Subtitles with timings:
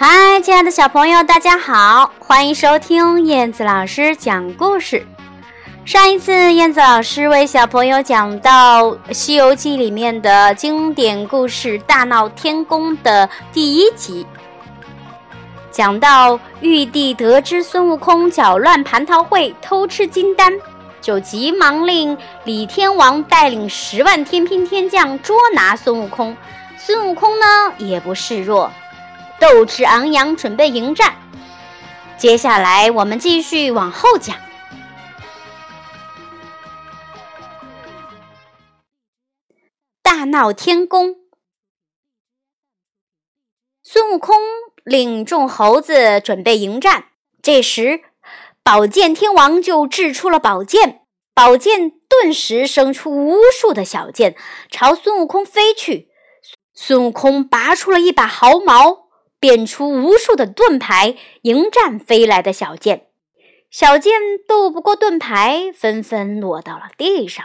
[0.00, 5.04] 嗨亲爱的小朋友，大家好，欢迎收听燕子老师讲故事。
[5.84, 14.24] 上一次，燕子老师为小朋友讲到《西游记》里面的经典故事《大闹天宫》的第一集，
[15.72, 20.52] 讲到玉帝得知孙悟空搅乱蟠桃会、偷吃金丹，
[21.00, 26.36] 就急忙令李天王带领十万天兵天将捉拿孙悟空。
[26.76, 27.46] 孙悟空呢，
[27.78, 28.70] 也不示弱。
[29.40, 31.16] 斗志昂扬，准备迎战。
[32.16, 34.36] 接下来，我们继续往后讲。
[40.02, 41.14] 大闹天宫，
[43.82, 44.36] 孙悟空
[44.84, 47.04] 领众猴子准备迎战。
[47.40, 48.00] 这时，
[48.64, 54.36] 宝剑天王就掷出了宝剑，宝剑顿时生出无数的小剑，
[54.68, 56.08] 朝孙悟空飞去。
[56.74, 59.07] 孙悟空拔出了一把毫毛。
[59.40, 63.06] 变出无数的盾牌迎战飞来的小剑，
[63.70, 64.12] 小剑
[64.46, 67.44] 斗不过盾牌，纷纷落到了地上。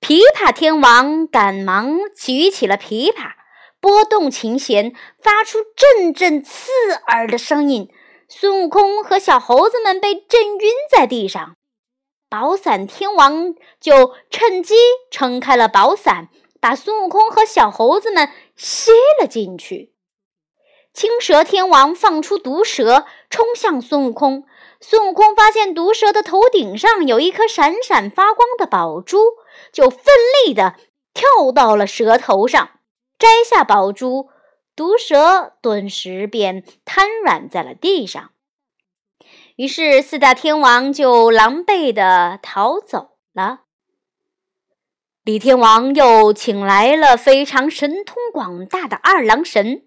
[0.00, 3.32] 琵琶天王赶忙举起了琵琶，
[3.80, 6.70] 拨动琴弦，发出阵阵刺
[7.08, 7.88] 耳的声音。
[8.28, 11.56] 孙悟空和小猴子们被震晕在地上，
[12.28, 14.74] 宝伞天王就趁机
[15.10, 16.28] 撑开了宝伞，
[16.60, 19.94] 把孙悟空和小猴子们吸了进去。
[20.98, 24.44] 青蛇天王放出毒蛇，冲向孙悟空。
[24.80, 29.18] 孙悟空发现毒蛇的头顶上有一颗闪闪发光的宝珠，
[29.72, 30.02] 就奋
[30.44, 30.74] 力地
[31.14, 32.80] 跳到了蛇头上，
[33.16, 34.30] 摘下宝珠，
[34.74, 38.30] 毒蛇顿时便瘫软在了地上。
[39.54, 43.60] 于是四大天王就狼狈地逃走了。
[45.22, 49.84] 李天王又请来了非常神通广大的二郎神。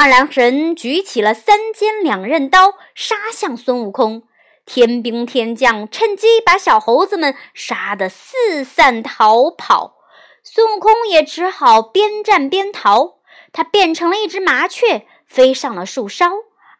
[0.00, 4.22] 二郎神举起了三尖两刃刀，杀向孙悟空。
[4.64, 9.96] 天兵天将趁机把小猴子们杀得四散逃跑，
[10.44, 13.16] 孙悟空也只好边战边逃。
[13.50, 16.30] 他变成了一只麻雀，飞上了树梢。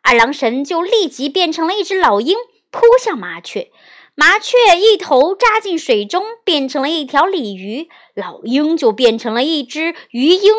[0.02, 2.36] 二郎神就立即变成了一只老鹰，
[2.70, 3.72] 扑向麻雀。
[4.14, 7.88] 麻雀一头扎进水中，变成了一条鲤鱼。
[8.14, 10.52] 老鹰就变成了一只鱼鹰，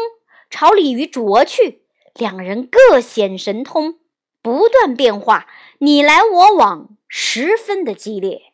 [0.49, 1.83] 朝鲤鱼啄去。
[2.19, 3.97] 两人各显神通，
[4.41, 5.47] 不断变化，
[5.77, 8.53] 你来我往，十分的激烈。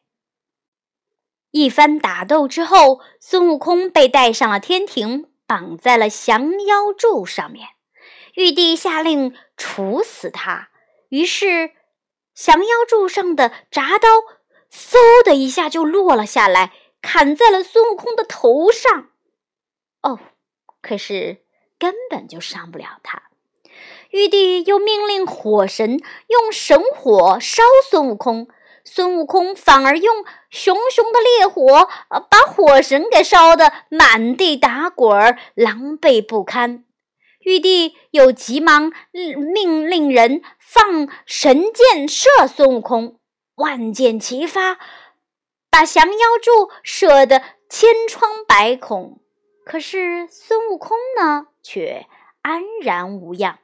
[1.49, 7.69] 一番打斗之后，孙悟空被带上了天庭，绑在了降妖柱上面。
[8.35, 10.69] 玉帝下令处死他，
[11.09, 11.71] 于是
[12.35, 14.09] 降妖柱上的铡刀
[14.71, 16.71] 嗖的一下就落了下来，
[17.01, 19.09] 砍在了孙悟空的头上。
[20.03, 20.19] 哦，
[20.81, 21.45] 可是
[21.79, 23.24] 根本就伤不了他。
[24.15, 28.47] 玉帝又命令火神用神火烧孙悟空，
[28.85, 31.89] 孙悟空反而用熊熊的烈火，
[32.29, 36.85] 把火神给烧得满地打滚，狼狈不堪。
[37.41, 43.19] 玉帝又急忙命令人放神箭射孙悟空，
[43.55, 44.77] 万箭齐发，
[45.69, 49.19] 把降妖柱射得千疮百孔。
[49.65, 52.07] 可是孙悟空呢，却
[52.41, 53.59] 安然无恙。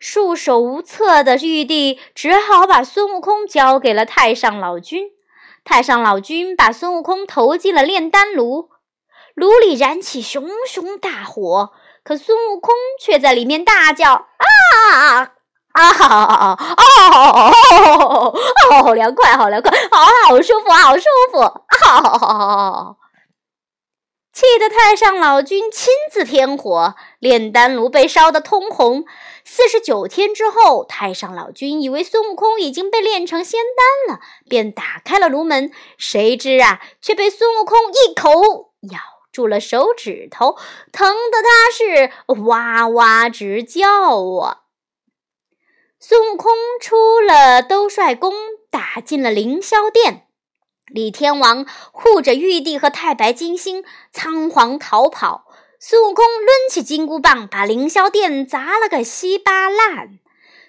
[0.00, 5.10] 束手无策的玉帝只好把孙悟空交给了太上老君。
[5.62, 8.70] 太上老君把孙悟空投进了炼丹炉，
[9.34, 11.72] 炉里燃起熊熊大火，
[12.02, 15.32] 可孙悟空却在里面大叫：“啊啊！
[15.72, 16.58] 哦
[17.12, 17.54] 哦
[18.72, 18.82] 哦！
[18.82, 21.40] 好凉快，好凉快，好好舒服，好舒服！
[21.40, 22.96] 啊！”
[24.40, 29.04] 气得太上老君亲自添火，炼丹炉被烧得通红。
[29.44, 35.70] 四十九天之后，太上老君以为孙悟空已经被炼成仙丹了，便打开了炉门。
[35.98, 38.98] 谁知啊，却被孙悟空一口咬
[39.30, 40.56] 住了手指头，
[40.90, 42.10] 疼得他是
[42.44, 43.86] 哇哇直叫
[44.38, 44.62] 啊！
[45.98, 46.50] 孙悟空
[46.80, 48.32] 出了兜率宫，
[48.70, 50.28] 打进了凌霄殿。
[50.92, 55.46] 李天王护着玉帝和太白金星，仓皇逃跑。
[55.78, 60.18] 孙悟空抡起金箍棒，把凌霄殿砸了个稀巴烂。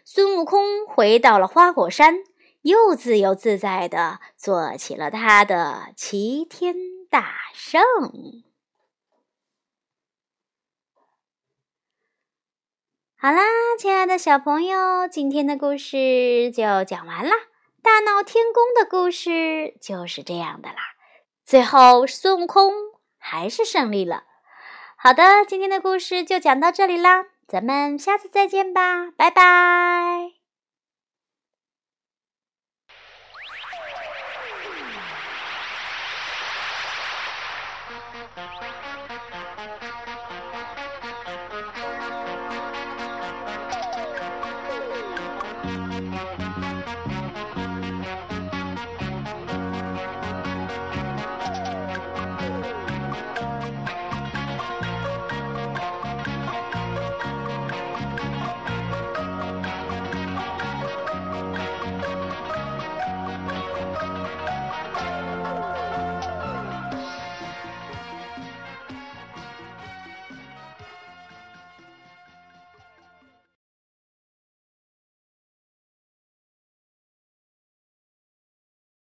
[0.05, 2.23] 孙悟空回到了花果山，
[2.61, 6.75] 又自由自在地做起了他的齐天
[7.09, 7.81] 大圣。
[13.17, 13.41] 好啦，
[13.77, 17.35] 亲爱的小朋友，今天的故事就讲完啦。
[17.83, 20.75] 大闹天宫的故事就是这样的啦，
[21.43, 22.71] 最后孙悟空
[23.17, 24.23] 还是胜利了。
[24.97, 30.33] 好的，今天的故事就讲到这里啦，咱们下次再见吧，拜拜。